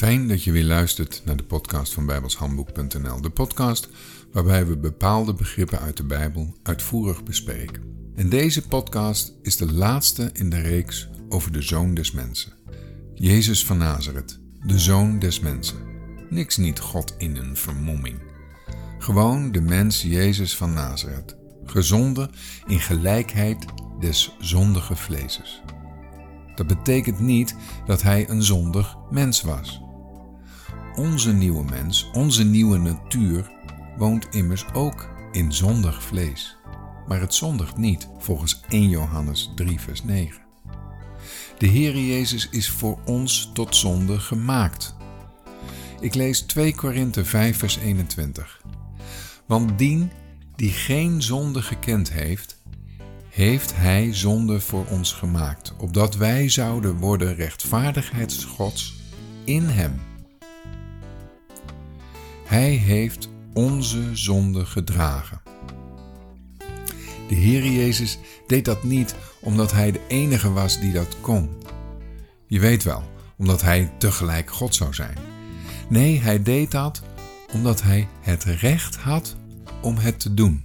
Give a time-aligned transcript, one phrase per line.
[0.00, 3.20] Fijn dat je weer luistert naar de podcast van bijbelshandboek.nl.
[3.20, 3.88] De podcast
[4.32, 8.12] waarbij we bepaalde begrippen uit de Bijbel uitvoerig bespreken.
[8.16, 12.52] En deze podcast is de laatste in de reeks over de Zoon des Mensen.
[13.14, 15.78] Jezus van Nazareth, de Zoon des Mensen.
[16.30, 18.18] Niks niet God in een vermomming.
[18.98, 22.30] Gewoon de mens Jezus van Nazareth, gezonden
[22.66, 23.64] in gelijkheid
[23.98, 25.62] des zondige vleeses.
[26.54, 27.54] Dat betekent niet
[27.86, 29.88] dat hij een zondig mens was.
[31.00, 33.50] Onze nieuwe mens, onze nieuwe natuur,
[33.96, 36.56] woont immers ook in zondig vlees.
[37.06, 40.40] Maar het zondigt niet, volgens 1 Johannes 3, vers 9.
[41.58, 44.94] De Heer Jezus is voor ons tot zonde gemaakt.
[46.00, 48.62] Ik lees 2 Korinthe 5, vers 21.
[49.46, 50.10] Want dien
[50.56, 52.62] die geen zonde gekend heeft,
[53.28, 58.94] heeft Hij zonde voor ons gemaakt, opdat wij zouden worden rechtvaardigheidsgods
[59.44, 60.09] in Hem.
[62.50, 65.40] Hij heeft onze zonde gedragen.
[67.28, 71.48] De Heer Jezus deed dat niet omdat Hij de enige was die dat kon.
[72.46, 73.02] Je weet wel,
[73.36, 75.16] omdat Hij tegelijk God zou zijn.
[75.88, 77.02] Nee, Hij deed dat
[77.52, 79.36] omdat Hij het recht had
[79.82, 80.64] om het te doen.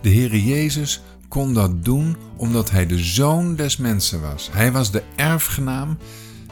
[0.00, 4.48] De Heer Jezus kon dat doen omdat hij de zoon des mensen was.
[4.52, 5.98] Hij was de erfgenaam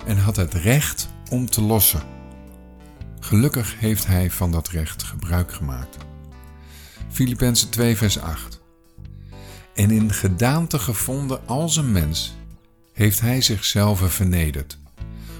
[0.06, 2.21] en had het recht om te lossen.
[3.24, 5.96] Gelukkig heeft hij van dat recht gebruik gemaakt.
[7.08, 8.60] Filippenzen 2 vers 8
[9.74, 12.34] En in gedaante gevonden als een mens
[12.92, 14.78] heeft hij zichzelf vernederd,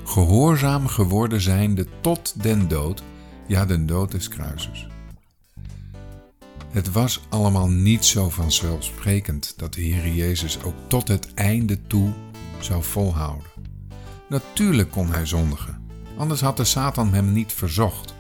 [0.05, 3.03] gehoorzaam geworden zijnde tot den dood,
[3.47, 4.87] ja den dood des kruises.
[6.71, 12.13] Het was allemaal niet zo vanzelfsprekend dat de Heer Jezus ook tot het einde toe
[12.59, 13.51] zou volhouden.
[14.29, 15.82] Natuurlijk kon hij zondigen,
[16.17, 18.15] anders had de Satan hem niet verzocht.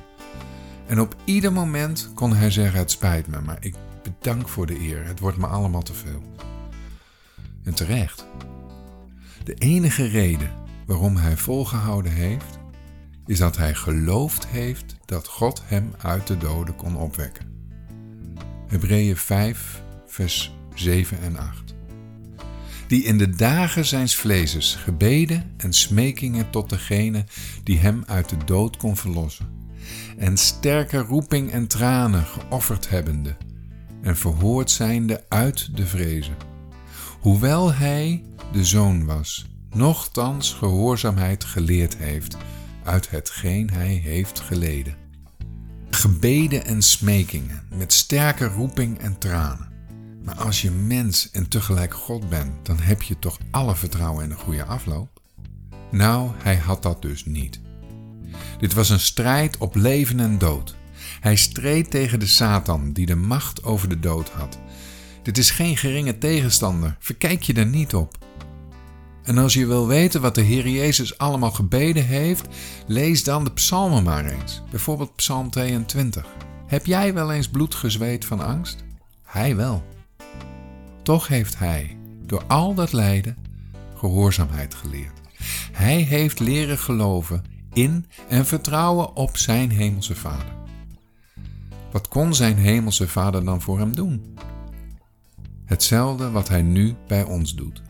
[0.87, 4.80] En op ieder moment kon hij zeggen: Het spijt me, maar ik bedank voor de
[4.80, 6.23] eer, het wordt me allemaal te veel.
[7.64, 8.27] En terecht.
[9.45, 10.51] De enige reden
[10.86, 12.58] waarom hij volgehouden heeft,
[13.27, 17.47] is dat hij geloofd heeft dat God hem uit de doden kon opwekken.
[18.67, 21.72] Hebreeën 5, vers 7 en 8.
[22.92, 27.25] Die in de dagen zijns vleeses gebeden en smekingen tot degene
[27.64, 29.47] die hem uit de dood kon verlossen,
[30.19, 33.36] en sterke roeping en tranen geofferd hebbende,
[34.03, 36.36] en verhoord zijnde uit de vrezen.
[37.20, 42.36] Hoewel hij de zoon was, nochtans gehoorzaamheid geleerd heeft
[42.85, 44.97] uit hetgeen hij heeft geleden
[45.91, 49.72] gebeden en smekingen, met sterke roeping en tranen.
[50.25, 54.31] Maar als je mens en tegelijk God bent, dan heb je toch alle vertrouwen in
[54.31, 55.21] een goede afloop?
[55.91, 57.61] Nou, hij had dat dus niet.
[58.59, 60.77] Dit was een strijd op leven en dood.
[61.21, 64.59] Hij streed tegen de Satan die de macht over de dood had.
[65.23, 68.19] Dit is geen geringe tegenstander, verkijk je er niet op.
[69.23, 72.47] En als je wil weten wat de Heer Jezus allemaal gebeden heeft,
[72.87, 74.63] lees dan de psalmen maar eens.
[74.71, 76.27] Bijvoorbeeld Psalm 22.
[76.67, 78.85] Heb jij wel eens bloed gezweet van angst?
[79.23, 79.85] Hij wel.
[81.02, 81.96] Toch heeft hij,
[82.27, 83.36] door al dat lijden,
[83.95, 85.20] gehoorzaamheid geleerd.
[85.73, 90.55] Hij heeft leren geloven in en vertrouwen op zijn hemelse Vader.
[91.91, 94.36] Wat kon zijn hemelse Vader dan voor hem doen?
[95.64, 97.83] Hetzelfde wat hij nu bij ons doet.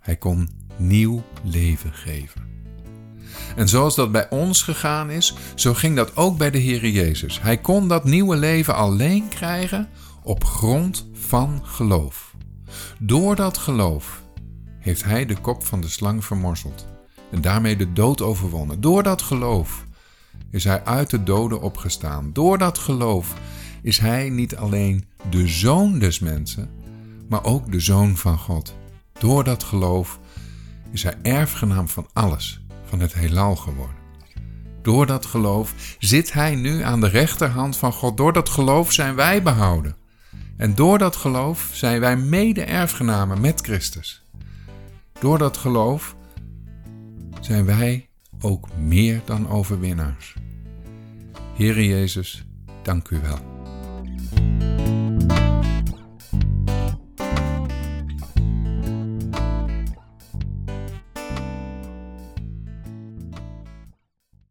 [0.00, 2.57] Hij kon nieuw leven geven.
[3.56, 7.40] En zoals dat bij ons gegaan is, zo ging dat ook bij de Heer Jezus.
[7.40, 9.88] Hij kon dat nieuwe leven alleen krijgen
[10.22, 12.34] op grond van geloof.
[12.98, 14.22] Door dat geloof
[14.78, 16.86] heeft hij de kop van de slang vermorzeld
[17.30, 18.80] en daarmee de dood overwonnen.
[18.80, 19.84] Door dat geloof
[20.50, 22.30] is hij uit de doden opgestaan.
[22.32, 23.34] Door dat geloof
[23.82, 26.70] is hij niet alleen de zoon des mensen,
[27.28, 28.74] maar ook de zoon van God.
[29.18, 30.18] Door dat geloof
[30.90, 33.96] is hij erfgenaam van alles, van het heelal geworden.
[34.82, 38.16] Door dat geloof zit hij nu aan de rechterhand van God.
[38.16, 39.96] Door dat geloof zijn wij behouden.
[40.56, 44.22] En door dat geloof zijn wij mede-erfgenamen met Christus.
[45.20, 46.16] Door dat geloof
[47.40, 48.08] zijn wij
[48.40, 50.34] ook meer dan overwinnaars.
[51.54, 52.44] Heere Jezus,
[52.82, 53.57] dank u wel.